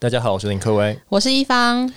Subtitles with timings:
[0.00, 1.92] 大家好，我是林克威，我是一方。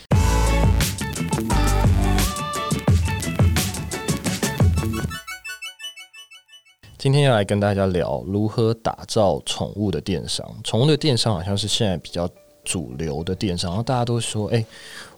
[6.97, 10.43] 今天要来跟大家聊如何打造宠物的电商。
[10.63, 12.27] 宠物的电商好像是现在比较
[12.63, 14.65] 主流的电商，然后大家都说：“哎、欸，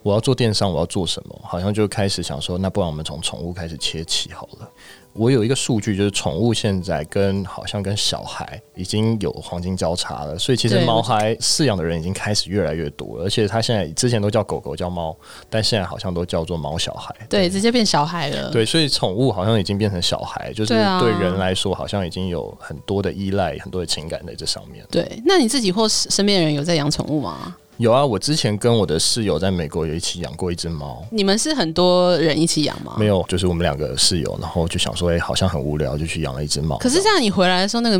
[0.03, 4.69] 我要做电商，我要做什么？”好像就开始想说：“那不然我们从宠物开始切起好了。”
[5.15, 15.15] 我有一个数据，就是宠物现在跟好像跟小孩已经有黄金交叉了，所以其实猫孩饲养的人已经开始越来越多了，而且他现在之前都叫狗狗叫猫，
[15.51, 18.49] 但现在好像都叫做猫小孩，对，对，直接变小孩了。
[18.49, 24.83] 对，所以宠物好像已经变成小孩，就是对人来说好像已经有很多的依赖，很多的情感在这上面。
[24.89, 27.55] 对，那你自己或身边的人有在养宠物吗？
[27.77, 31.03] 有啊，我之前跟我的室友在美国有一起养过一只猫。
[31.11, 32.95] 你们是很多人一起养吗？
[32.97, 36.77] 没有，就是我们两个室友，然后就想说，哎、欸，好像很无聊，就去养了一只猫。
[36.77, 37.99] 可是这样，你回来的时候，那个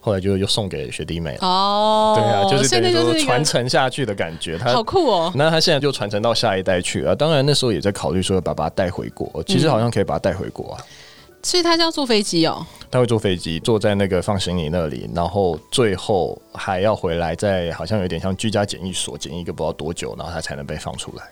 [0.00, 1.38] 后来就又送给学弟妹了。
[1.40, 4.58] 哦，对啊，就是等于说传承下去的感觉。
[4.58, 5.32] 它好酷哦！
[5.34, 7.16] 那他现在就传承到下一代去了。
[7.16, 9.42] 当然那时候也在考虑说，把把它带回国。
[9.44, 10.78] 其实好像可以把它带回国啊。
[10.80, 10.86] 嗯
[11.46, 21.22] 所以他是要坐飞机哦，他会坐飞机，坐在那个放行李那里，然后最后还要回来，再好像有点像居家检疫所检疫一个不知道多久，然后他才能被放出来。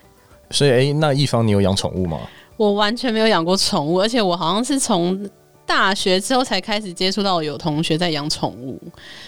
[0.52, 2.20] 所以，哎、欸，那一方你有养宠物吗？
[2.56, 5.28] 我完全没有养过宠物，而且我好像是从
[5.66, 8.80] 大学之后才开始接触到有同学在养宠物，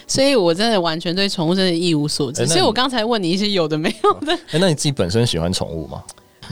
[0.07, 2.43] 所以我真的完全对宠物真的一无所知。
[2.43, 4.31] 欸、所以我刚才问你一些有的没有的。
[4.47, 6.01] 哎、欸，那你自己本身喜欢宠物吗？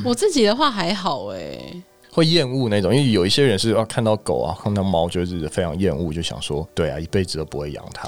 [0.03, 1.37] 我自己的话还好、欸，
[1.73, 1.81] 哎。
[2.15, 8.07] 会厌恶那种，因为有一些人是啊看到狗啊，看到猫就是非常厌恶，就想说，对啊，一辈子都不会养它。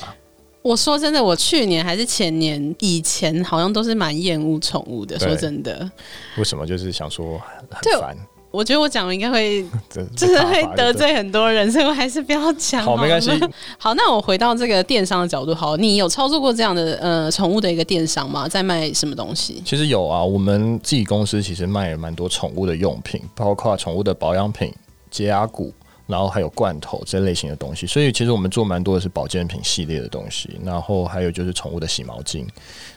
[0.62, 5.20] 我说真的，我去年还是前年以前，好像都是蛮厌恶宠物的。
[5.20, 5.92] 说真的，
[6.38, 6.66] 为什么？
[6.66, 7.38] 就是想说
[7.70, 8.18] 很烦。
[8.50, 9.64] 我觉得我讲了应该会，
[10.16, 12.84] 就是会得罪很多人，所以我还是不要讲。
[12.84, 13.30] 好，没关系。
[13.78, 15.54] 好，那我回到这个电商的角度。
[15.54, 18.48] 好，你有操作过这样的呃宠物的一个电商吗？
[18.48, 19.62] 在卖什么东西？
[19.66, 24.74] 其实有啊，我们自己公司其实卖了蛮多宠物的用品，包括宠物的保养品、
[25.12, 25.74] 洁牙骨。
[26.08, 32.48] 然后还有罐头这类型的东西，所以其实我们做蛮多的是保健品系列的东西，然后还有就是宠物的洗毛巾。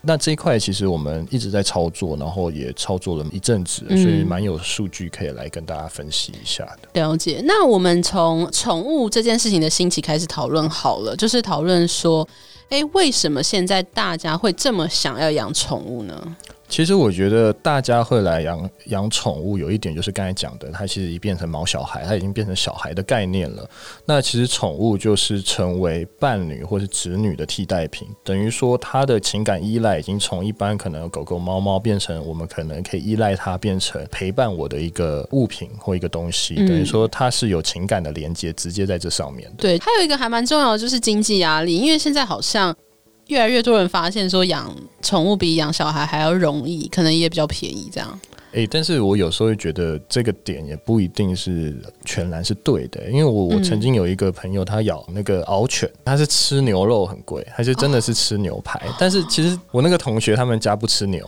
[0.00, 6.88] 那这一块其实我们一直在操作，然后也操作了一阵子，所以蛮有数据可以来跟大家分析一下的。
[7.00, 7.42] 了解。
[7.44, 12.26] 那我们从宠物这件事情的兴起开始讨论好了，就是讨论说，
[12.68, 16.36] 诶，为什么现在大家会这么想要养宠物呢？
[16.70, 23.68] 其实我觉得大家会来养养宠物，有一点就是刚才讲的，它其实已变成毛小孩，它已经变成小孩的概念了。
[24.06, 36.54] 那其实宠物就是成为伴侣或是子女的替代品，等于说它的情感依赖已经从一般可能狗狗、猫猫变成我们可能可以依赖它，变成陪伴我的一个物品或一个东西。
[36.54, 39.52] 等于说它是有情感的连接，直接在这上面。
[39.58, 42.74] 对，还有一个还蛮重要的就是经济压力，因为现在好像。
[43.30, 48.20] 越来越多人发现说养宠物比养小孩还要容易，可能也比较便宜，这样。
[48.52, 51.72] 诶，但是我有时候会觉得这个点也不一定是
[52.04, 58.80] 全然是对的，因为我我曾经有一个朋友，他养那个獒犬，他是吃牛肉很贵，还是真的是吃牛排。
[58.80, 58.94] 哦。
[58.98, 61.24] 但是其实我那个同学他们家不吃牛，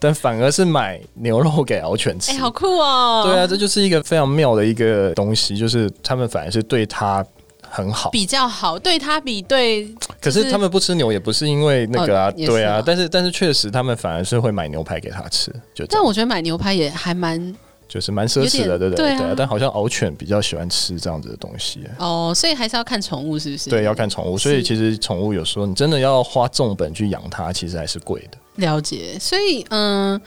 [0.00, 2.32] 但反而是买牛肉给獒犬吃。
[2.32, 3.22] 诶，好酷哦！
[3.24, 7.24] 对啊，这就是一个非常妙的一个东西，就是他们反而是对他。
[7.76, 10.14] 很好，比较好，对他比对、就是。
[10.22, 12.82] 可是他们不吃牛，也不是因为那个啊，哦、对啊。
[12.84, 15.54] 但是但是确实，他们反而是会买牛排给他吃。
[15.74, 17.54] 就但我觉得买牛排也还蛮，
[17.86, 19.14] 就是蛮奢侈的，对不对？
[19.14, 19.34] 对啊。
[19.36, 21.84] 但好像獒犬比较喜欢吃这样子的东西。
[21.98, 23.68] 哦，所以还是要看宠物，是不是？
[23.68, 24.38] 对，要看宠物。
[24.38, 28.38] 所以其实宠物有时候你真的要花重本去养它，其实还是贵的。
[28.54, 29.18] 了解。
[29.20, 30.18] 所以嗯，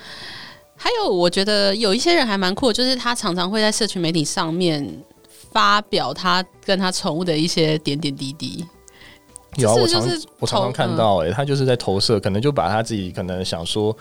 [0.75, 4.87] 还有我觉得有一些人还蛮酷，就是他常常会在社群媒体上面。
[5.51, 8.65] 发表他跟他宠物的一些点点滴滴，
[9.55, 10.07] 有啊，我常
[10.39, 13.95] 我常常看到，哎，他就是在投射，可能就把他自己可能想说，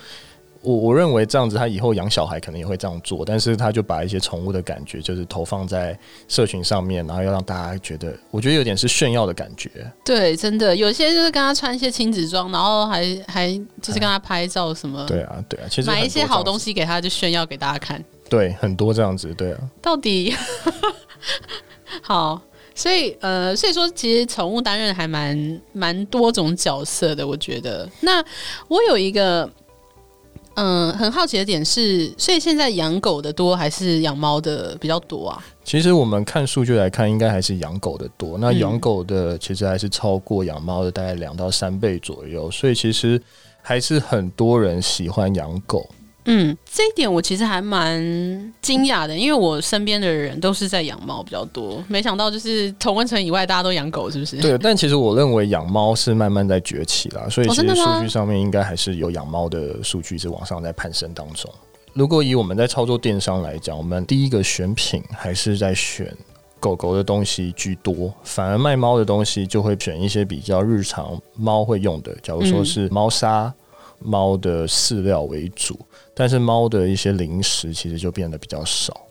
[0.61, 9.71] 我我认为这样子，他以后养小孩可能也会这样做，但是他就把一些宠物的感觉，就是投放在社群上面，然后要让大家觉得，我觉得有点是炫耀的感觉。
[10.05, 13.49] 对，真的，有些就是跟他穿一些亲子装，然后还还
[13.81, 18.05] 就是跟他拍照什么，对啊，对啊，其实买一些好东西给他，就炫耀给大家看。
[18.29, 20.35] 对，很多这样子，对啊，到底。
[22.03, 22.41] 好，
[22.75, 27.89] 所以呃，所以说其实宠物担任还蛮蛮多种角色的，我觉得。
[28.01, 28.25] 那
[28.69, 29.51] 我有一个
[30.61, 35.45] 嗯、很好奇的点是，所以现在养狗的多还是养猫的比较多啊？
[35.63, 38.37] 其实我们看数据来看，应该还是养狗的多。
[38.39, 43.23] 那养狗的其实还是超过养猫的大概两到三倍左右，所以其实
[43.63, 45.89] 还是很多人喜欢养狗。
[46.31, 47.99] 嗯，这一点我其实还蛮
[48.61, 54.37] 惊讶的，因为我身边的人都是在养猫比较多，没想到就是同温层以外大家都养狗，是不是？
[54.37, 61.51] 对，但其实我认为养猫是慢慢在崛起啦，所以其实数据上面应该还是有养猫的数据是往上在攀升当中。
[61.95, 66.15] 如果以我们在操作电商来讲，我们第一个选品还是在选
[66.61, 73.53] 狗狗的东西居多，反而卖猫的东西就会选一些比较日常猫会用的，假如说是猫砂、
[74.01, 75.79] 猫的饲料为主，
[76.19, 79.08] 但是猫的一些零食其实就变得比较少。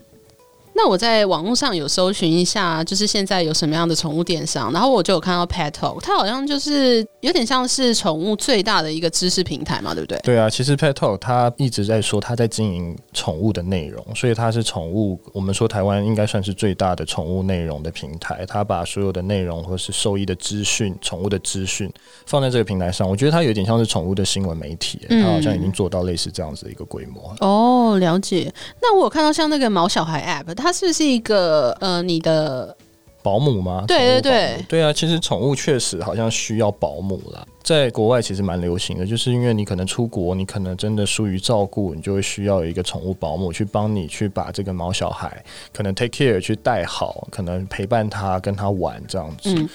[0.77, 10.19] 那我在网络上有搜寻一下，就是现在有什么样的宠物电商，然后我就有看到 Petal，它好像就是有点像是宠物最大的一个知识平台嘛，对不对？
[10.19, 18.45] 对啊，其实 Petal 它一直在说它在经营宠物的内容，所以它是宠物，我们说台湾应该算是最大的宠物内容的平台。
[18.47, 21.91] 它把所有的内容或是兽医的资讯、宠物的资讯
[22.27, 27.35] 放在这个平台上，我觉得它有点像是宠物的新闻媒体，它好像已经做到类似这样子的一个规模。
[27.39, 27.49] 嗯。
[27.49, 28.53] 哦，了解。
[28.79, 32.75] 那我有看到像那个毛小孩 App，它它是不是一个呃，你的
[33.23, 33.85] 保姆吗？
[33.87, 45.41] 对对对，对啊，其实宠物确实好像需要保姆啦，在国外其实蛮流行的，就是因为你可能出国，你可能真的疏于照顾，你就会需要一个宠物保姆去帮你去把这个毛小孩
[45.71, 49.55] 可能 take care 去带好，可能陪伴他跟他玩这样子。
[49.55, 49.69] 嗯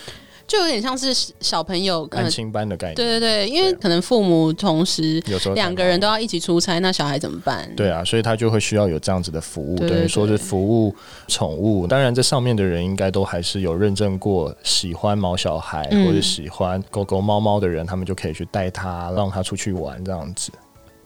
[0.46, 7.70] 就有点像是小朋友安亲班的概念，对对对，因为可能父母同时有时候两个人都要一起出差，那小孩怎么办？
[7.74, 10.94] 对啊，所以他就会需要有这样子的服务，等于说是服务
[11.28, 11.86] 宠物。
[11.86, 20.52] 当然，这上面的人应该都还是有认证过，喜欢毛小孩或者喜欢狗狗、猫猫的人，他们就可以去带他，让他出去玩这样子。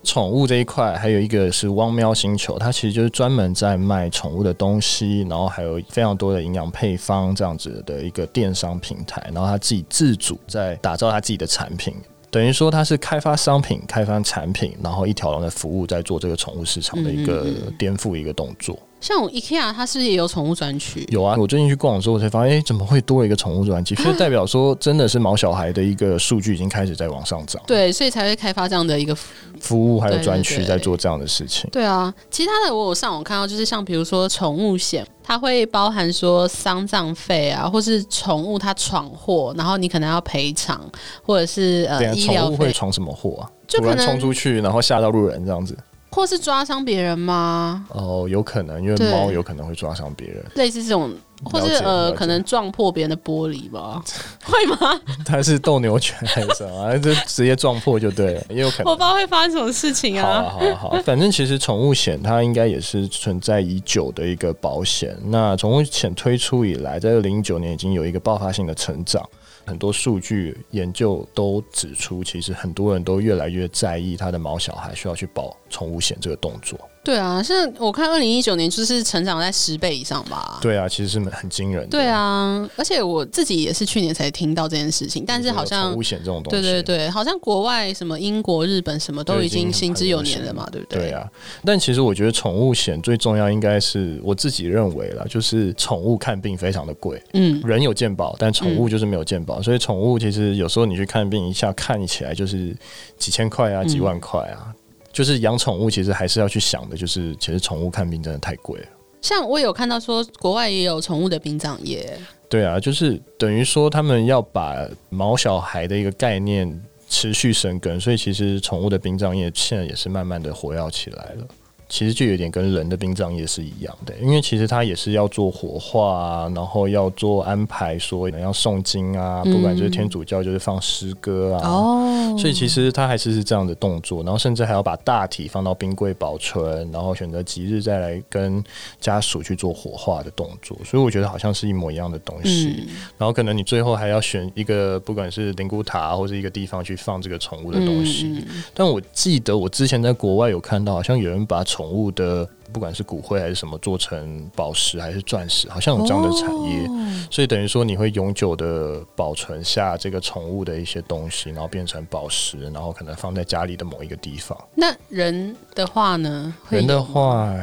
[0.07, 11.93] 宠物这一块，还有一个是汪喵星球，它其实就是专门在卖宠物的东西，然后还有非常多的营养配方这样子的一个电商平台，然后他自己自主在打造他自己的产品，
[12.31, 18.79] 等于说它是开发商品、开发产品，然后一条龙的服务，在做这个宠物市场的一个颠覆一个动作。
[19.07, 21.07] 像 IKEA，它是也有宠物专区。
[21.13, 23.95] 有啊，我最近去逛的时候，我才发现，哎、欸，怎么会多了一个宠物专区？
[24.03, 27.63] 所以代表说，真的是毛小孩的一个数据已经开始在往上涨。
[27.69, 29.15] 对，所以才会开发这样的一个
[29.61, 40.85] 服务，还有专区在做这样的事情对啊，其他的我有上网看到，就是像比如说宠物险，它会包含说丧葬费啊，或是宠物它闯祸，然后你可能要赔偿，
[41.23, 42.49] 或者是呃，医疗费。
[42.49, 43.47] 宠物会闯什么祸啊？
[43.69, 45.79] 就可能冲出去，然后吓到路人这样子。
[46.17, 47.85] 或是抓伤别人吗？
[47.91, 54.03] 哦，有可能，因为猫有可能会抓伤别人，类似这种，或是呃，可能撞破别人的玻璃吧？
[54.43, 55.01] 会吗？
[55.25, 56.99] 它是斗牛犬还是什么？
[56.99, 58.91] 就直接撞破就对了，也有可能。
[58.91, 60.43] 我不知道会发生什么事情啊！
[60.43, 65.17] 好好好，反正其实宠物险它应该也是存在已久的一个保险。
[65.27, 69.23] 那宠物险推出以来，在二零一九年已经有一个爆发性的成长。
[69.67, 76.79] 很多数据研究都指出，其实很多人都越来越在意他的毛小孩需要去保宠物险这个动作。
[77.07, 80.59] 对啊，现在我看二零一九年就是成长在十倍以上吧。
[80.61, 81.91] 对啊，其实是很惊人的。
[81.91, 90.99] 对啊，而且我自己也是去年才听到这件事情，但是好像宠物险这种东西，对对对，好像国外什么英国、日本什么都已经行之有年了嘛，对不对？
[90.99, 91.25] 对啊，
[91.65, 97.23] 但其实我觉得宠物险最重要应该是我自己认为啦，就是宠物看病非常的贵。
[97.35, 102.77] 嗯，人有健保，但宠物就是没有健保，嗯，所以宠物其实有时候你去看病，一下看起来就是
[103.17, 104.59] 几千块啊，几万块啊。
[104.67, 104.75] 嗯
[105.17, 108.87] 就是养宠物，其实还是要去想的，就是其实宠物看病真的太贵了。
[109.23, 112.19] 像我有看到说，国外也有宠物的殡葬业。
[112.51, 121.49] 对啊，就是等于说他们要把毛小孩的一个概念持续生根，所以其实宠物的殡葬业现在也是慢慢的活跃起来了。
[121.89, 138.63] 其实就有点跟人的殡葬业是一样的，因为其实他也是要做火化啊，然后要做安排，说要诵经啊，不管就是天主教就是放诗歌啊，哦，所以其实他还是是这样的动作，然后甚至还要把大体放到冰柜保存，然后选择吉日再来跟
[139.01, 142.89] 家属去做火化的动作，所以我觉得好像是一模一样的东西。
[143.17, 164.59] 然后可能你最后还要选一个不管是灵骨塔或者一个地方去放这个宠物的东西，但我记得我之前在国外有看到，好像有人把宠物的不管是骨灰还是什么做成宝石还是钻石，好像有这样的产业，哦、所以等于说你会永久的保存下这个宠物的一些东西，然后变成宝石，然后可能放在家里的某一个地方。
[164.75, 166.55] 那人的话呢？
[166.71, 167.55] 人的话，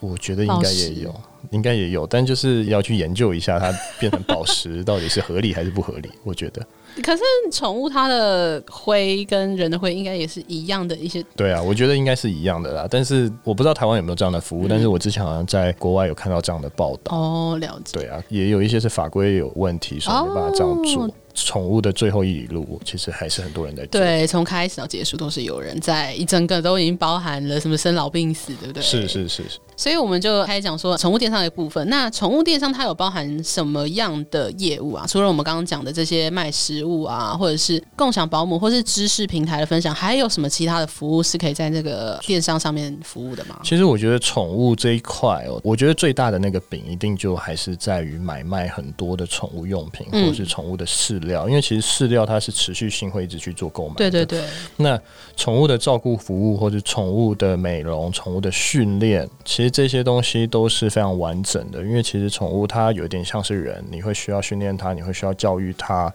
[0.00, 1.14] 我觉得应该也有，
[1.50, 6.10] 应该也有，但就是要去研究一下它变成宝石到底是合理还是不合理。
[6.24, 6.66] 我觉得。
[7.02, 11.22] 可是宠物它的灰跟人的灰应该也是一样的一些。
[11.36, 12.88] 对啊，我觉得应该是一样的啦。
[12.90, 17.16] 但是我不知道台湾有没有这样的服务，嗯、但是我之前好像在国外有看到这样的报道。
[17.16, 18.00] 哦，了解。
[18.00, 21.04] 对啊，也有一些是法规有问题，所以没办法这样做。
[21.04, 24.00] 哦宠物的最后一里路，其实还是很多人在做。
[24.00, 28.82] 对，从开始到结束都是有人在，一整个都已经包含了什么生老病死，对不对？
[28.82, 29.50] 是是是是。
[29.76, 31.88] 所以我们就开始讲说宠物电商的部分。
[31.88, 35.06] 那宠物电商它有包含什么样的业务啊？
[35.06, 43.60] 除了我们刚刚讲的这些卖食物啊，或者是共享保姆，或是知识平台的分享，还有什么其他的服务是可以在这个电商上面服务的吗？
[43.62, 53.94] 其实我觉得宠物这一块哦，我觉得最大的那个饼一定就还是在于买卖很多的宠物用品，或者是宠物的饲料，嗯、因为其实饲料它是持续性会一直去做购买。
[53.96, 54.42] 对对对。
[54.76, 55.00] 那
[55.36, 60.38] 宠物的照顾服务，或者宠物的美容、宠物的训练，其实这些东西。
[60.48, 66.12] 都是非常完整的，因为其实宠物它有点像是人，你会需要训练它，你会需要教育它，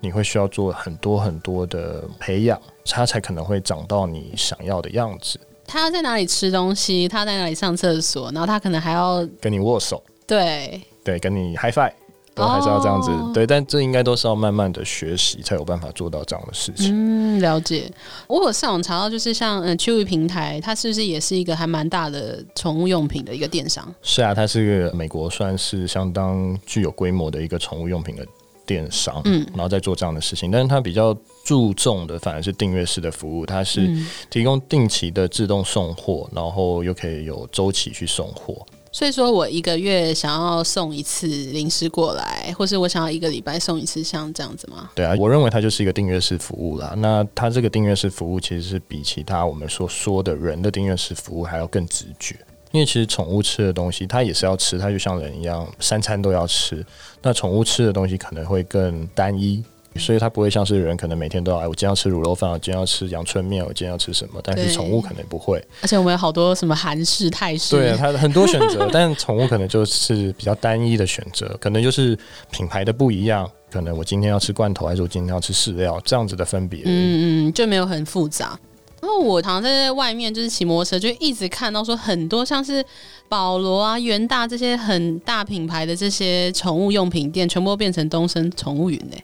[0.00, 5.40] 你会需要做很多很多的培养，它才可能会长到你想要的样子。
[5.66, 7.08] 它在哪里吃东西？
[7.08, 8.30] 它在哪里上厕所？
[8.32, 11.92] 然后它可能还要跟你握手，对对，跟你 high five。
[12.34, 13.34] 都还是要这样子，oh.
[13.34, 16.90] 对，但这应该都是要慢慢的学习，才有办法做到这样的事情。
[16.90, 17.90] 嗯，了解。
[18.26, 23.94] 我有上网查到，就是像嗯，Chewy 平台，它是不是也是一个还蛮大的宠物用品的一个电商？
[24.02, 28.26] 是啊，它是一个美国算是相当具有规模的一个宠物用品的
[28.64, 33.90] 电商，嗯，然后在做这样的事情，但是它比较注重的反而是订阅式的服务，它是
[34.30, 38.64] 提供定期的自动送货，然后又可以有周期去送货。
[38.92, 44.90] 所以说我一个月想要送一次零食过来，或是我想要一个礼拜送一次，像这样子吗？
[44.94, 46.92] 对啊，我认为它就是一个订阅式服务啦。
[46.98, 52.36] 那它这个订阅式服务其实是比其他我们所说的人的订阅式服务还要更直觉，
[52.70, 56.84] 因为其实宠物吃的东西它也是要吃，它就像人一样，三餐都要吃。
[57.22, 59.64] 那宠物吃的东西可能会更单一。
[59.96, 64.40] 所以它不会像是人，可能每天都要，哎，我今天要吃卤肉饭，我今天要吃阳春面，我今天要吃什么？
[64.42, 65.62] 但是宠物可能不会。
[65.80, 68.88] 而且我们有好多什么韩式、泰式，对，它很多选择。
[68.92, 72.18] 但宠物可能就是比较单一的选择，可能就是
[72.50, 73.48] 品牌的不一样。
[73.70, 76.82] 可能我今天要吃罐头，还是我今天要吃饲料，这样子的分别。
[76.84, 78.58] 嗯嗯，就没有很复杂。
[79.00, 82.84] 然后我常常在外面就是骑摩托车，就一直看到说很多像是
[83.28, 89.16] 保罗啊、元大这些很大品牌的这些宠物用品店，全部都变成东升宠物云呢。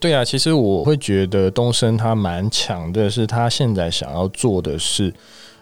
[0.00, 5.12] 对啊，其实我会觉得东升他蛮强的，是他现在想要做的是，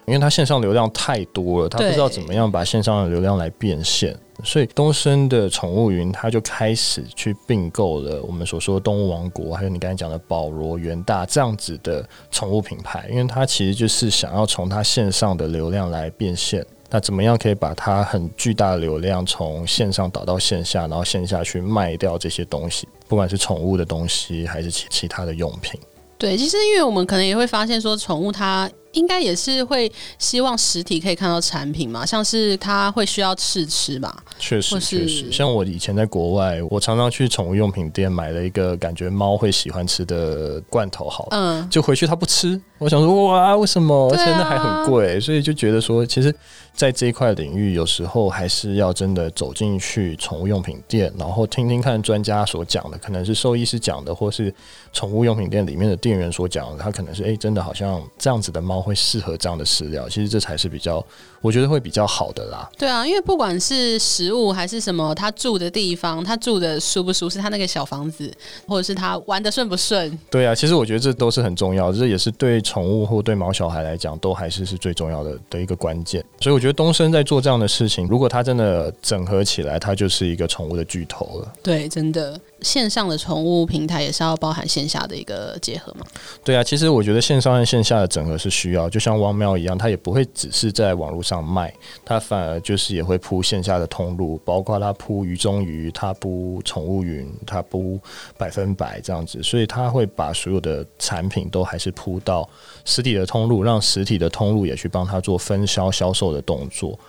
[0.07, 16.65] 因为他线上流量太多了，他不知道怎么样把线上的流量来变现，所以东升的宠物云他就开始去并购了我们所说的动物王国，还有你刚才讲的保罗、元大这样子的宠物品牌，因为它其实就是想要从它线上的流量来变现。
[16.89, 25.79] 那怎么样可以把它很巨大的流量从线上导到线下，然后线下去卖掉这些东西，不管是宠物的东西还是其其他的用品？
[26.17, 28.69] 对，其实因为我们可能也会发现说，宠物它。
[28.93, 34.23] 应该也是会希望实体可以看到产品嘛，像是他会需要试吃吧？
[34.39, 35.31] 确实，确实。
[35.31, 44.09] 像我以前在国外，我常常去宠物用品店买了一个感觉猫会喜欢吃的罐头，好，嗯，就回去它不吃，我想说哇，为什么？
[44.11, 46.33] 而且那还很贵，所以就觉得说，其实，
[46.73, 54.51] 在这一块领域，有时候还是要真的走进去宠物用品店，然后听听看专家所讲的，可能是兽医师讲的，或是
[54.91, 58.78] 宠物用品店里面的店员所讲的，他可能是哎、欸，真的好像这样子的猫。
[58.81, 61.03] 会适合这样的饲料，其实这才是比较，
[61.41, 62.69] 我觉得会比较好的啦。
[62.77, 68.31] 对啊，因为不管是食物还是什么，他住的地方，他住的舒不舒适，他那个小房子，
[68.67, 70.17] 或者是他玩的顺不顺。
[70.29, 76.23] 对啊，其实我觉得这都是很重要的，这也是对宠物或对毛小孩来讲，都还是是最重要的的一个关键。
[76.39, 81.53] 所以我觉得东升在做这样的事情，如果他真的整合起来，他就是一个宠物的巨头了。
[81.63, 82.39] 对，真的。
[82.61, 86.05] 线上的宠物平台也是要包含线下的一个结合吗？
[86.43, 91.73] 对啊，其实我觉得线上和线下的整合是需要，就像汪喵一样，它也不会只是在网络上卖，
[92.03, 97.99] 它反而就是也会铺线下的通路，包括它铺鱼中鱼，它铺宠物云，它铺
[98.37, 102.47] 百分百这样子，所以它会把所有的产品都还是铺到
[102.85, 106.99] 实体的通路，让实体的通路也去帮它做分销销售的动作。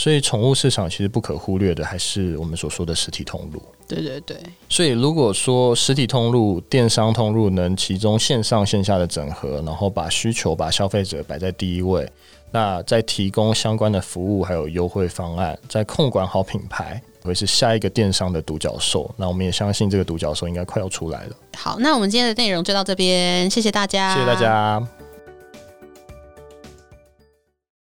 [0.00, 3.62] 所以，宠物市场其实不可忽略的，还是我们所说的实体通路。
[3.86, 4.34] 对对对。
[4.66, 12.10] 所以，如果说实体通路、电商通路能其中线上线下的整合，然后把需求、把消费者摆在第一位，
[12.50, 19.14] 那再提供相关的服务还有优惠方案，再控管好品牌，会是下一个电商的独角兽。
[19.18, 21.36] 那我们也相信这个独角兽应该快要出来了。
[21.58, 24.99] 好，那我们今天的内容就到这边，谢谢大家，谢谢大家。